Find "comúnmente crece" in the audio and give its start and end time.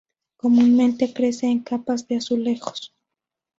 0.37-1.45